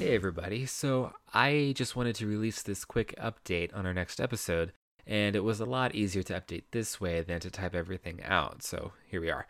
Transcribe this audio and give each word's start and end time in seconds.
Hey, 0.00 0.14
everybody. 0.14 0.64
So, 0.64 1.12
I 1.34 1.74
just 1.76 1.94
wanted 1.94 2.14
to 2.16 2.26
release 2.26 2.62
this 2.62 2.86
quick 2.86 3.14
update 3.18 3.76
on 3.76 3.84
our 3.84 3.92
next 3.92 4.18
episode, 4.18 4.72
and 5.06 5.36
it 5.36 5.44
was 5.44 5.60
a 5.60 5.66
lot 5.66 5.94
easier 5.94 6.22
to 6.22 6.40
update 6.40 6.62
this 6.70 7.02
way 7.02 7.20
than 7.20 7.38
to 7.40 7.50
type 7.50 7.74
everything 7.74 8.22
out. 8.24 8.62
So, 8.62 8.92
here 9.06 9.20
we 9.20 9.30
are. 9.30 9.46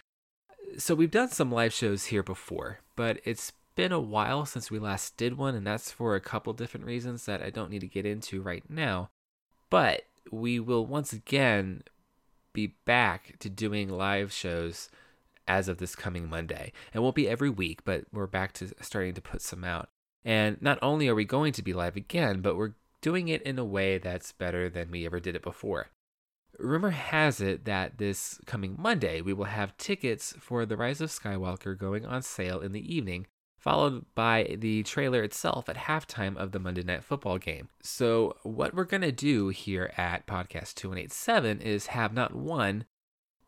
So, 0.76 0.96
we've 0.96 1.12
done 1.12 1.28
some 1.28 1.52
live 1.52 1.72
shows 1.72 2.06
here 2.06 2.24
before, 2.24 2.80
but 2.96 3.20
it's 3.24 3.52
been 3.76 3.92
a 3.92 4.00
while 4.00 4.44
since 4.44 4.72
we 4.72 4.80
last 4.80 5.16
did 5.16 5.38
one, 5.38 5.54
and 5.54 5.64
that's 5.64 5.92
for 5.92 6.16
a 6.16 6.20
couple 6.20 6.52
different 6.52 6.84
reasons 6.84 7.26
that 7.26 7.40
I 7.40 7.50
don't 7.50 7.70
need 7.70 7.82
to 7.82 7.86
get 7.86 8.04
into 8.04 8.42
right 8.42 8.64
now. 8.68 9.10
But 9.70 10.06
we 10.32 10.58
will 10.58 10.84
once 10.84 11.12
again 11.12 11.84
be 12.52 12.74
back 12.86 13.38
to 13.38 13.48
doing 13.48 13.88
live 13.88 14.32
shows 14.32 14.88
as 15.46 15.68
of 15.68 15.78
this 15.78 15.94
coming 15.94 16.28
Monday. 16.28 16.72
It 16.92 16.98
won't 16.98 17.14
be 17.14 17.28
every 17.28 17.50
week, 17.50 17.84
but 17.84 18.06
we're 18.12 18.26
back 18.26 18.52
to 18.54 18.72
starting 18.80 19.14
to 19.14 19.22
put 19.22 19.42
some 19.42 19.62
out. 19.62 19.90
And 20.24 20.60
not 20.60 20.78
only 20.82 21.08
are 21.08 21.14
we 21.14 21.24
going 21.24 21.52
to 21.54 21.62
be 21.62 21.72
live 21.72 21.96
again, 21.96 22.40
but 22.40 22.56
we're 22.56 22.74
doing 23.00 23.28
it 23.28 23.42
in 23.42 23.58
a 23.58 23.64
way 23.64 23.98
that's 23.98 24.32
better 24.32 24.68
than 24.68 24.90
we 24.90 25.06
ever 25.06 25.20
did 25.20 25.34
it 25.34 25.42
before. 25.42 25.88
Rumor 26.58 26.90
has 26.90 27.40
it 27.40 27.64
that 27.64 27.98
this 27.98 28.38
coming 28.44 28.76
Monday, 28.78 29.20
we 29.20 29.32
will 29.32 29.46
have 29.46 29.76
tickets 29.78 30.34
for 30.38 30.66
The 30.66 30.76
Rise 30.76 31.00
of 31.00 31.10
Skywalker 31.10 31.76
going 31.76 32.04
on 32.04 32.22
sale 32.22 32.60
in 32.60 32.72
the 32.72 32.94
evening, 32.94 33.26
followed 33.58 34.04
by 34.14 34.56
the 34.58 34.82
trailer 34.82 35.22
itself 35.22 35.68
at 35.70 35.76
halftime 35.76 36.36
of 36.36 36.52
the 36.52 36.58
Monday 36.58 36.82
Night 36.82 37.02
Football 37.02 37.38
game. 37.38 37.68
So, 37.82 38.36
what 38.42 38.74
we're 38.74 38.84
going 38.84 39.00
to 39.02 39.12
do 39.12 39.48
here 39.48 39.92
at 39.96 40.26
Podcast 40.26 40.74
2187 40.74 41.60
is 41.62 41.86
have 41.88 42.12
not 42.12 42.34
one, 42.34 42.84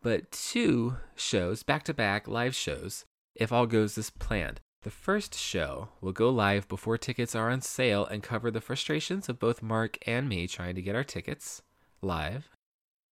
but 0.01 0.31
two 0.33 0.97
shows, 1.15 1.63
back 1.63 1.83
to 1.85 1.95
back 1.95 2.27
live 2.27 2.55
shows, 2.55 3.05
if 3.35 3.53
all 3.53 3.67
goes 3.67 3.99
as 3.99 4.09
planned. 4.09 4.61
The 4.83 4.91
first 4.91 5.37
show 5.39 5.91
will 6.01 6.13
go 6.13 6.29
live 6.29 6.67
before 6.67 6.99
tickets 6.99 7.37
are 7.37 7.51
on 7.51 7.61
sale 7.61 8.05
and 8.05 8.21
cover 8.21 8.51
the 8.51 8.61
frustrations 8.61 9.29
of 9.29 9.39
both 9.39 9.63
Mark 9.63 9.97
and 10.09 10.29
me 10.29 10.49
trying 10.49 10.75
to 10.75 10.83
get 10.83 10.97
our 10.97 11.05
tickets 11.05 11.63
live. 12.01 12.49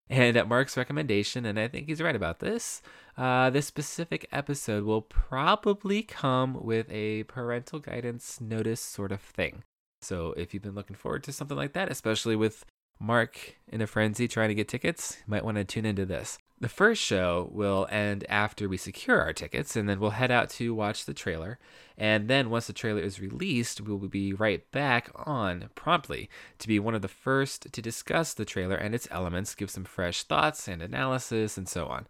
And 0.08 0.38
at 0.38 0.48
Mark's 0.48 0.78
recommendation, 0.78 1.44
and 1.44 1.60
I 1.60 1.68
think 1.68 1.88
he's 1.88 2.02
right 2.02 2.16
about 2.16 2.40
this, 2.40 2.84
uh, 3.18 3.50
this 3.50 3.66
specific 3.66 4.28
episode 4.32 4.84
will 4.84 5.02
probably 5.02 6.04
come 6.04 6.64
with 6.64 6.86
a 6.92 7.24
parental 7.24 7.80
guidance 7.80 8.40
notice 8.40 8.82
sort 8.82 9.12
of 9.12 9.20
thing. 9.20 9.64
So 10.04 10.36
if 10.38 10.54
you've 10.54 10.62
been 10.62 10.76
looking 10.76 10.96
forward 10.96 11.24
to 11.24 11.32
something 11.32 11.58
like 11.58 11.74
that, 11.74 11.92
especially 11.92 12.36
with 12.36 12.64
Mark 13.00 13.56
in 13.68 13.82
a 13.82 13.88
frenzy 13.88 14.28
trying 14.28 14.50
to 14.50 14.56
get 14.56 14.68
tickets, 14.68 15.18
you 15.18 15.32
might 15.32 15.44
want 15.44 15.58
to 15.58 15.64
tune 15.64 15.88
into 15.88 16.06
this. 16.06 16.38
The 16.66 16.70
first 16.70 17.00
show 17.00 17.48
will 17.52 17.86
end 17.92 18.26
after 18.28 18.68
we 18.68 18.76
secure 18.78 19.22
our 19.22 19.34
tickets, 19.34 19.76
and 19.76 19.88
then 19.88 20.00
we'll 20.00 20.10
head 20.10 20.32
out 20.32 20.50
to 20.50 20.74
watch 20.74 21.06
the 21.06 21.14
trailer. 21.14 21.60
And 21.96 22.28
then, 22.28 22.50
once 22.50 22.66
the 22.66 22.74
trailer 22.74 23.02
is 23.02 23.20
released, 23.20 23.82
we 23.82 23.94
will 23.94 24.08
be 24.08 24.34
right 24.34 24.72
back 24.72 25.12
on 25.14 25.70
promptly 25.76 26.28
to 26.58 26.68
be 26.68 26.80
one 26.80 26.96
of 26.96 27.04
the 27.04 27.08
first 27.08 27.72
to 27.72 27.82
discuss 27.84 28.34
the 28.34 28.46
trailer 28.46 28.76
and 28.76 28.96
its 28.96 29.08
elements, 29.12 29.54
give 29.54 29.70
some 29.70 29.84
fresh 29.84 30.24
thoughts 30.24 30.68
and 30.68 30.82
analysis, 30.82 31.56
and 31.56 31.70
so 31.70 31.86
on. 31.86 32.08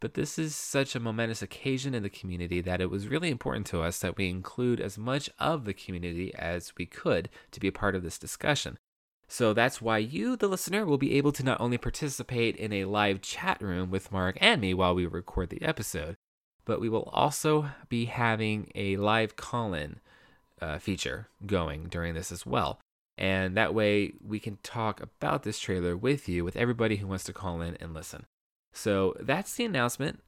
But 0.00 0.14
this 0.14 0.36
is 0.36 0.56
such 0.56 0.96
a 0.96 1.00
momentous 1.00 1.40
occasion 1.40 1.94
in 1.94 2.02
the 2.02 2.10
community 2.10 2.60
that 2.60 2.80
it 2.80 2.90
was 2.90 3.06
really 3.06 3.30
important 3.30 3.66
to 3.68 3.82
us 3.82 4.00
that 4.00 4.16
we 4.16 4.28
include 4.28 4.80
as 4.80 4.98
much 4.98 5.30
of 5.38 5.64
the 5.64 5.74
community 5.74 6.34
as 6.34 6.72
we 6.76 6.86
could 6.86 7.28
to 7.52 7.60
be 7.60 7.68
a 7.68 7.72
part 7.72 7.94
of 7.94 8.02
this 8.02 8.18
discussion. 8.18 8.78
So 9.32 9.54
that's 9.54 9.80
why 9.80 9.96
you, 9.96 10.36
the 10.36 10.46
listener, 10.46 10.84
will 10.84 10.98
be 10.98 11.14
able 11.14 11.32
to 11.32 11.42
not 11.42 11.58
only 11.58 11.78
participate 11.78 12.54
in 12.54 12.70
a 12.70 12.84
live 12.84 13.22
chat 13.22 13.62
room 13.62 13.90
with 13.90 14.12
Mark 14.12 14.36
and 14.42 14.60
me 14.60 14.74
while 14.74 14.94
we 14.94 15.06
record 15.06 15.48
the 15.48 15.62
episode, 15.62 16.16
but 16.66 16.82
we 16.82 16.90
will 16.90 17.08
also 17.14 17.70
be 17.88 18.04
having 18.04 18.70
a 18.74 18.98
live 18.98 19.34
call 19.34 19.72
in 19.72 20.00
uh, 20.60 20.76
feature 20.78 21.28
going 21.46 21.84
during 21.84 22.12
this 22.12 22.30
as 22.30 22.44
well. 22.44 22.78
And 23.16 23.56
that 23.56 23.72
way 23.72 24.12
we 24.22 24.38
can 24.38 24.58
talk 24.62 25.00
about 25.00 25.44
this 25.44 25.58
trailer 25.58 25.96
with 25.96 26.28
you, 26.28 26.44
with 26.44 26.54
everybody 26.54 26.96
who 26.96 27.06
wants 27.06 27.24
to 27.24 27.32
call 27.32 27.62
in 27.62 27.76
and 27.76 27.94
listen. 27.94 28.26
So 28.74 29.16
that's 29.18 29.54
the 29.54 29.64
announcement. 29.64 30.20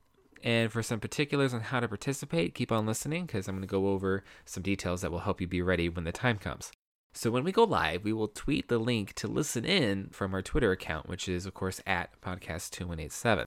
And 0.42 0.72
for 0.72 0.82
some 0.82 0.98
particulars 0.98 1.52
on 1.52 1.60
how 1.60 1.80
to 1.80 1.88
participate, 1.88 2.54
keep 2.54 2.72
on 2.72 2.86
listening 2.86 3.26
because 3.26 3.48
I'm 3.48 3.56
going 3.56 3.68
to 3.68 3.70
go 3.70 3.88
over 3.88 4.24
some 4.46 4.62
details 4.62 5.02
that 5.02 5.12
will 5.12 5.18
help 5.18 5.42
you 5.42 5.46
be 5.46 5.60
ready 5.60 5.90
when 5.90 6.04
the 6.04 6.12
time 6.12 6.38
comes. 6.38 6.72
So 7.16 7.30
when 7.30 7.44
we 7.44 7.52
go 7.52 7.62
live, 7.62 8.02
we 8.02 8.12
will 8.12 8.26
tweet 8.26 8.68
the 8.68 8.78
link 8.78 9.12
to 9.14 9.28
listen 9.28 9.64
in 9.64 10.08
from 10.10 10.34
our 10.34 10.42
Twitter 10.42 10.72
account, 10.72 11.08
which 11.08 11.28
is, 11.28 11.46
of 11.46 11.54
course, 11.54 11.80
at 11.86 12.20
podcast2187. 12.20 13.46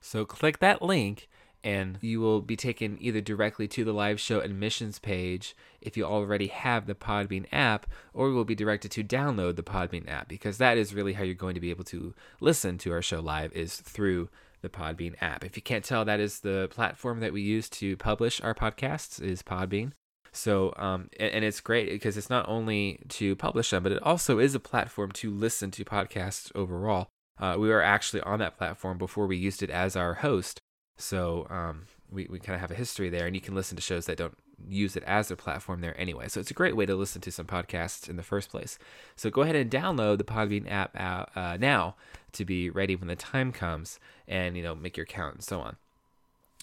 So 0.00 0.24
click 0.24 0.60
that 0.60 0.80
link 0.80 1.28
and 1.64 1.98
you 2.00 2.20
will 2.20 2.40
be 2.40 2.56
taken 2.56 2.96
either 3.00 3.20
directly 3.20 3.66
to 3.68 3.84
the 3.84 3.92
live 3.92 4.20
show 4.20 4.40
admissions 4.40 5.00
page 5.00 5.56
if 5.80 5.96
you 5.96 6.04
already 6.04 6.46
have 6.46 6.86
the 6.86 6.94
Podbean 6.94 7.46
app, 7.52 7.86
or 8.14 8.28
you 8.28 8.34
will 8.34 8.44
be 8.44 8.54
directed 8.54 8.92
to 8.92 9.04
download 9.04 9.56
the 9.56 9.62
Podbean 9.62 10.08
app 10.08 10.28
because 10.28 10.58
that 10.58 10.78
is 10.78 10.94
really 10.94 11.12
how 11.14 11.24
you're 11.24 11.34
going 11.34 11.54
to 11.54 11.60
be 11.60 11.70
able 11.70 11.84
to 11.84 12.14
listen 12.40 12.78
to 12.78 12.92
our 12.92 13.02
show 13.02 13.20
live 13.20 13.52
is 13.52 13.76
through 13.76 14.28
the 14.60 14.68
Podbean 14.68 15.14
app. 15.20 15.44
If 15.44 15.56
you 15.56 15.62
can't 15.62 15.84
tell, 15.84 16.04
that 16.04 16.20
is 16.20 16.40
the 16.40 16.68
platform 16.70 17.18
that 17.20 17.32
we 17.32 17.42
use 17.42 17.68
to 17.70 17.96
publish 17.96 18.40
our 18.40 18.54
podcasts 18.54 19.20
is 19.20 19.42
Podbean. 19.42 19.92
So, 20.32 20.72
um, 20.76 21.10
and, 21.20 21.32
and 21.34 21.44
it's 21.44 21.60
great 21.60 21.90
because 21.90 22.16
it's 22.16 22.30
not 22.30 22.48
only 22.48 23.00
to 23.10 23.36
publish 23.36 23.70
them, 23.70 23.82
but 23.82 23.92
it 23.92 24.02
also 24.02 24.38
is 24.38 24.54
a 24.54 24.60
platform 24.60 25.12
to 25.12 25.30
listen 25.30 25.70
to 25.72 25.84
podcasts 25.84 26.50
overall. 26.54 27.08
Uh, 27.38 27.56
we 27.58 27.68
were 27.68 27.82
actually 27.82 28.22
on 28.22 28.38
that 28.38 28.56
platform 28.56 28.98
before 28.98 29.26
we 29.26 29.36
used 29.36 29.62
it 29.62 29.70
as 29.70 29.94
our 29.94 30.14
host. 30.14 30.58
So, 30.96 31.46
um, 31.50 31.86
we, 32.10 32.26
we 32.30 32.38
kind 32.38 32.54
of 32.54 32.60
have 32.60 32.70
a 32.70 32.76
history 32.76 33.10
there, 33.10 33.26
and 33.26 33.34
you 33.34 33.40
can 33.40 33.54
listen 33.54 33.76
to 33.76 33.82
shows 33.82 34.06
that 34.06 34.18
don't 34.18 34.36
use 34.68 34.96
it 34.96 35.02
as 35.04 35.30
a 35.30 35.36
platform 35.36 35.80
there 35.80 35.98
anyway. 36.00 36.28
So, 36.28 36.40
it's 36.40 36.50
a 36.50 36.54
great 36.54 36.76
way 36.76 36.86
to 36.86 36.94
listen 36.94 37.20
to 37.22 37.32
some 37.32 37.46
podcasts 37.46 38.08
in 38.08 38.16
the 38.16 38.22
first 38.22 38.50
place. 38.50 38.78
So, 39.16 39.28
go 39.28 39.42
ahead 39.42 39.56
and 39.56 39.70
download 39.70 40.18
the 40.18 40.24
Podbean 40.24 40.70
app 40.70 40.98
uh, 40.98 41.38
uh, 41.38 41.56
now 41.60 41.96
to 42.32 42.44
be 42.44 42.70
ready 42.70 42.96
when 42.96 43.08
the 43.08 43.16
time 43.16 43.52
comes 43.52 43.98
and, 44.26 44.56
you 44.56 44.62
know, 44.62 44.74
make 44.74 44.96
your 44.96 45.04
account 45.04 45.34
and 45.34 45.44
so 45.44 45.60
on. 45.60 45.76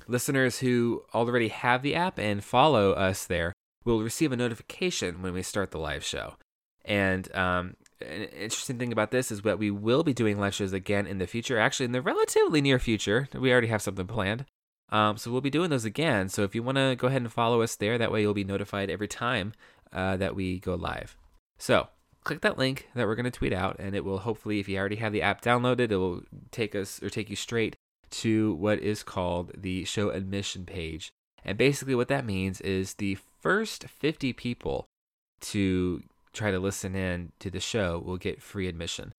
Listeners 0.08 0.59
who 0.59 1.03
already 1.13 1.50
have 1.50 1.84
the 1.84 1.94
app 1.94 2.18
and 2.18 2.44
follow 2.44 2.94
us 2.94 3.25
there 3.25 3.53
will 3.85 4.01
receive 4.01 4.31
a 4.31 4.38
notification 4.38 5.22
when 5.22 5.34
we 5.34 5.44
start 5.44 5.72
the 5.72 5.79
live 5.79 6.03
show. 6.03 6.35
And 6.85 7.34
um, 7.35 7.75
an 8.01 8.23
interesting 8.23 8.78
thing 8.78 8.91
about 8.91 9.12
this 9.12 9.31
is 9.31 9.41
that 9.41 9.59
we 9.59 9.72
will 9.72 10.03
be 10.03 10.13
doing 10.13 10.40
live 10.40 10.56
shows 10.56 10.73
again 10.73 11.06
in 11.06 11.17
the 11.17 11.28
future, 11.28 11.59
actually, 11.59 11.85
in 11.85 11.91
the 11.91 12.01
relatively 12.01 12.62
near 12.62 12.79
future. 12.79 13.28
We 13.34 13.51
already 13.51 13.67
have 13.67 13.81
something 13.81 14.07
planned. 14.07 14.45
Um, 14.91 15.17
so 15.17 15.31
we'll 15.31 15.41
be 15.41 15.51
doing 15.51 15.69
those 15.69 15.85
again. 15.85 16.29
So 16.29 16.44
if 16.44 16.56
you 16.56 16.63
want 16.63 16.78
to 16.78 16.95
go 16.97 17.07
ahead 17.07 17.22
and 17.22 17.31
follow 17.31 17.62
us 17.62 17.75
there, 17.75 17.97
that 17.97 18.12
way 18.12 18.22
you'll 18.22 18.34
be 18.34 18.44
notified 18.44 18.90
every 18.90 19.07
time 19.07 19.53
uh, 19.94 20.17
that 20.17 20.35
we 20.35 20.59
go 20.59 20.75
live. 20.75 21.16
So 21.59 21.90
click 22.23 22.41
that 22.41 22.57
link 22.57 22.90
that 22.96 23.06
we're 23.06 23.16
going 23.16 23.25
to 23.25 23.31
tweet 23.31 23.53
out, 23.53 23.78
and 23.79 23.96
it 23.96 24.03
will 24.03 24.19
hopefully, 24.19 24.59
if 24.59 24.67
you 24.67 24.78
already 24.78 24.96
have 24.97 25.13
the 25.13 25.22
app 25.22 25.41
downloaded, 25.41 25.91
it 25.91 25.97
will 25.97 26.23
take 26.51 26.73
us 26.73 27.01
or 27.03 27.09
take 27.09 27.29
you 27.29 27.35
straight 27.35 27.75
to 28.11 28.53
what 28.56 28.79
is 28.79 29.03
called 29.03 29.51
the 29.56 29.85
show 29.85 30.09
admission 30.09 30.66
page. 30.66 31.11
And 31.46 31.57
basically, 31.57 31.96
what 31.96 32.07
that 32.07 32.25
means 32.25 32.59
is 32.61 32.96
the 32.96 33.17
first 33.41 33.85
50 33.85 34.33
people 34.33 34.85
to 35.41 36.03
try 36.33 36.51
to 36.51 36.59
listen 36.59 36.95
in 36.95 37.31
to 37.39 37.50
the 37.50 37.59
show 37.59 38.00
will 38.00 38.17
get 38.17 38.41
free 38.41 38.67
admission. 38.67 39.13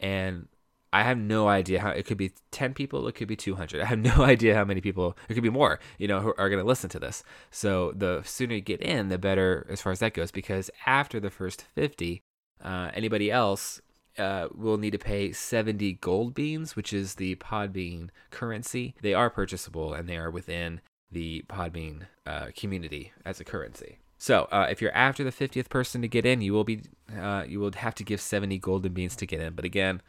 And 0.00 0.48
I 0.92 1.02
have 1.02 1.18
no 1.18 1.48
idea 1.48 1.80
how 1.80 1.90
it 1.90 2.06
could 2.06 2.16
be 2.16 2.32
10 2.52 2.74
people, 2.74 3.06
it 3.06 3.14
could 3.14 3.28
be 3.28 3.36
200. 3.36 3.80
I 3.80 3.84
have 3.84 3.98
no 3.98 4.12
idea 4.22 4.54
how 4.54 4.64
many 4.64 4.80
people, 4.80 5.16
it 5.28 5.34
could 5.34 5.42
be 5.42 5.50
more, 5.50 5.78
you 5.98 6.08
know, 6.08 6.20
who 6.20 6.34
are 6.38 6.48
going 6.48 6.62
to 6.62 6.66
listen 6.66 6.90
to 6.90 6.98
this. 6.98 7.22
So 7.50 7.92
the 7.94 8.22
sooner 8.24 8.54
you 8.54 8.60
get 8.60 8.80
in, 8.80 9.08
the 9.08 9.18
better 9.18 9.66
as 9.68 9.82
far 9.82 9.92
as 9.92 9.98
that 10.00 10.14
goes, 10.14 10.30
because 10.30 10.70
after 10.86 11.20
the 11.20 11.30
first 11.30 11.64
50, 11.74 12.22
uh, 12.64 12.90
anybody 12.94 13.30
else 13.30 13.80
uh, 14.18 14.48
will 14.54 14.78
need 14.78 14.92
to 14.92 14.98
pay 14.98 15.32
70 15.32 15.94
gold 15.94 16.34
beans, 16.34 16.76
which 16.76 16.92
is 16.92 17.16
the 17.16 17.34
Podbean 17.36 18.08
currency. 18.30 18.94
They 19.02 19.14
are 19.14 19.28
purchasable 19.28 19.92
and 19.92 20.08
they 20.08 20.16
are 20.16 20.30
within 20.30 20.80
the 21.10 21.44
Podbean 21.48 22.06
uh, 22.26 22.48
community 22.56 23.12
as 23.24 23.40
a 23.40 23.44
currency. 23.44 23.98
So, 24.18 24.48
uh, 24.50 24.66
if 24.70 24.80
you're 24.80 24.94
after 24.94 25.22
the 25.22 25.32
50th 25.32 25.68
person 25.68 26.02
to 26.02 26.08
get 26.08 26.24
in, 26.24 26.40
you 26.40 26.52
will 26.52 26.64
be 26.64 26.82
uh, 27.16 27.44
you 27.46 27.60
will 27.60 27.72
have 27.72 27.94
to 27.96 28.04
give 28.04 28.20
70 28.20 28.58
golden 28.58 28.92
beans 28.92 29.14
to 29.16 29.26
get 29.26 29.40
in. 29.40 29.54
But 29.54 29.64
again, 29.64 30.00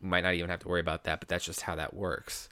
you 0.00 0.08
might 0.08 0.22
not 0.22 0.34
even 0.34 0.48
have 0.50 0.60
to 0.60 0.68
worry 0.68 0.80
about 0.80 1.04
that. 1.04 1.20
But 1.20 1.28
that's 1.28 1.44
just 1.44 1.62
how 1.62 1.74
that 1.74 1.94
works. 1.94 2.48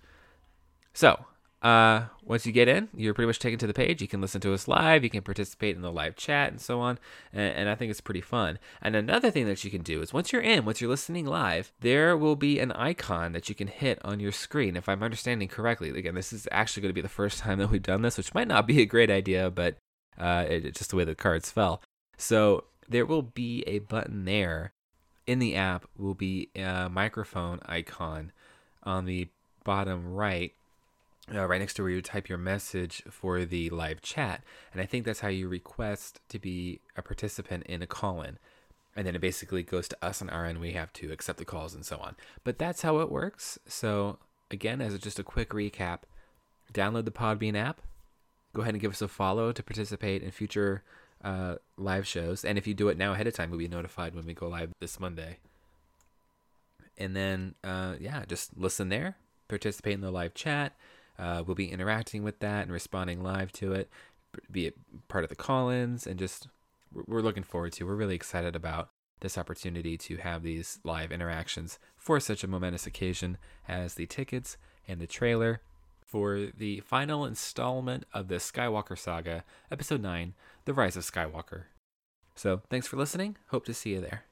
So, 0.93 1.26
uh, 1.67 2.07
once 2.23 2.47
you 2.47 2.53
get 2.53 2.69
in, 2.69 2.89
you're 2.95 3.13
pretty 3.13 3.27
much 3.27 3.41
taken 3.41 3.59
to 3.59 3.67
the 3.67 3.75
page. 3.75 4.01
You 4.01 4.07
can 4.07 4.21
listen 4.21 4.41
to 4.43 4.55
us 4.55 4.69
live. 4.69 5.03
You 5.03 5.11
can 5.11 5.23
participate 5.23 5.75
in 5.75 5.83
the 5.83 5.91
live 5.91 6.15
chat 6.15 6.53
and 6.53 6.61
so 6.61 6.79
on. 6.79 6.97
And, 7.33 7.57
and, 7.57 7.69
I 7.69 7.75
think 7.75 7.91
it's 7.91 8.01
pretty 8.01 8.21
fun. 8.21 8.61
And 8.81 8.95
another 8.95 9.33
thing 9.33 9.47
that 9.47 9.65
you 9.65 9.71
can 9.73 9.83
do 9.83 10.01
is 10.01 10.13
once 10.13 10.33
you're 10.33 10.43
in, 10.43 10.65
once 10.65 10.81
you're 10.81 10.89
listening 10.89 11.27
live, 11.27 11.73
there 11.81 12.17
will 12.17 12.37
be 12.37 12.61
an 12.61 12.71
icon 12.71 13.33
that 13.33 13.49
you 13.49 13.57
can 13.57 13.67
hit 13.67 13.99
on 14.05 14.21
your 14.21 14.31
screen. 14.31 14.77
If 14.77 14.89
I'm 14.89 15.03
understanding 15.03 15.49
correctly, 15.49 15.91
again, 15.91 16.15
this 16.15 16.33
is 16.33 16.47
actually 16.53 16.83
going 16.83 16.91
to 16.91 16.95
be 16.95 17.01
the 17.01 17.09
first 17.09 17.39
time 17.41 17.59
that 17.59 17.71
we've 17.73 17.83
done 17.83 18.03
this, 18.03 18.17
which 18.17 18.33
might 18.33 18.47
not 18.47 18.69
be 18.69 18.81
a 18.81 18.87
great 18.87 19.11
idea, 19.11 19.51
but 19.51 19.77
uh, 20.17 20.45
it, 20.49 20.73
just 20.77 20.91
the 20.91 20.97
way 20.97 21.05
the 21.05 21.17
cards 21.17 21.51
fell. 21.51 21.83
So 22.17 22.63
there 22.89 23.07
will 23.07 23.23
be 23.23 23.65
a 23.67 23.81
button 23.81 24.25
there 24.25 24.73
in 25.27 25.41
the 25.41 25.57
app, 25.57 25.87
will 25.99 26.15
be 26.15 26.51
a 26.55 26.89
microphone 26.89 27.59
icon 27.67 28.31
on 28.85 29.05
the 29.05 29.31
bottom 29.65 30.15
right 30.15 30.53
uh, 31.34 31.46
right 31.46 31.61
next 31.61 31.75
to 31.75 31.82
where 31.82 31.90
you 31.90 32.02
type 32.02 32.28
your 32.28 32.38
message 32.38 33.02
for 33.11 33.44
the 33.44 33.69
live 33.70 34.00
chat. 34.00 34.43
And 34.73 34.81
I 34.81 34.87
think 34.87 35.05
that's 35.05 35.20
how 35.20 35.28
you 35.28 35.49
request 35.49 36.20
to 36.28 36.38
be 36.38 36.81
a 36.96 37.02
participant 37.02 37.64
in 37.64 37.82
a 37.82 37.87
call 37.87 38.23
in. 38.23 38.38
And 38.94 39.06
then 39.06 39.14
it 39.14 39.20
basically 39.20 39.62
goes 39.62 39.88
to 39.88 39.96
us 40.00 40.23
on 40.23 40.31
our 40.31 40.46
end. 40.46 40.61
We 40.61 40.73
have 40.73 40.93
to 40.94 41.12
accept 41.12 41.38
the 41.38 41.44
calls 41.44 41.75
and 41.75 41.84
so 41.84 41.99
on. 41.99 42.17
But 42.44 42.58
that's 42.58 42.82
how 42.82 43.00
it 43.00 43.11
works. 43.11 43.58
So, 43.67 44.19
again, 44.50 44.81
as 44.81 44.99
just 44.99 45.19
a 45.19 45.25
quick 45.25 45.50
recap, 45.50 46.00
download 46.73 47.05
the 47.05 47.11
Podbean 47.11 47.56
app. 47.56 47.82
Go 48.55 48.62
ahead 48.62 48.75
and 48.75 48.81
give 48.81 48.93
us 48.93 49.02
a 49.02 49.08
follow 49.08 49.52
to 49.52 49.62
participate 49.62 50.22
in 50.22 50.31
future 50.31 50.82
uh, 51.22 51.56
live 51.76 52.06
shows. 52.06 52.44
And 52.44 52.56
if 52.56 52.67
you 52.67 52.72
do 52.72 52.88
it 52.88 52.96
now 52.96 53.12
ahead 53.12 53.26
of 53.26 53.34
time, 53.34 53.50
you'll 53.50 53.58
be 53.58 53.69
notified 53.69 54.14
when 54.14 54.25
we 54.25 54.32
go 54.32 54.49
live 54.49 54.70
this 54.81 54.99
Monday. 54.99 55.38
And 56.96 57.14
then, 57.14 57.55
uh, 57.62 57.96
yeah, 58.00 58.25
just 58.26 58.56
listen 58.56 58.88
there, 58.88 59.17
participate 59.49 59.93
in 59.93 60.00
the 60.00 60.11
live 60.11 60.32
chat 60.32 60.72
uh, 61.19 61.43
we'll 61.47 61.55
be 61.55 61.71
interacting 61.71 62.23
with 62.23 62.41
that 62.41 62.63
and 62.63 62.73
responding 62.73 63.23
live 63.23 63.53
to 63.53 63.73
it, 63.73 63.91
be 64.51 64.67
it 64.67 64.75
part 65.09 65.25
of 65.25 65.31
the 65.31 65.37
call 65.37 65.69
ins, 65.71 66.07
and 66.07 66.19
just 66.19 66.49
we're 66.93 67.21
looking 67.21 67.43
forward 67.43 67.73
to. 67.73 67.85
We're 67.85 67.95
really 67.95 68.15
excited 68.15 68.55
about 68.55 68.91
this 69.21 69.39
opportunity 69.39 69.97
to 69.97 70.17
have 70.19 70.43
these 70.43 70.79
live 70.85 71.11
interactions 71.11 71.79
for 71.97 72.21
such 72.21 72.45
a 72.45 72.49
momentous 72.49 72.87
occasion 72.87 73.39
as 73.67 73.95
the 73.95 74.07
tickets 74.07 74.57
and 74.87 75.01
the 75.01 75.07
trailer 75.07 75.63
for 76.05 76.49
the 76.57 76.81
final 76.81 77.25
installment 77.25 78.05
of 78.13 78.29
the 78.29 78.37
Skywalker 78.37 78.97
saga, 78.97 79.45
Episode 79.71 80.01
9 80.01 80.35
The 80.65 80.75
Rise 80.75 80.97
of 80.97 81.03
Skywalker. 81.03 81.65
So, 82.35 82.63
thanks 82.71 82.87
for 82.87 82.97
listening. 82.97 83.37
Hope 83.49 83.65
to 83.65 83.75
see 83.75 83.95
you 83.95 84.01
there. 84.01 84.25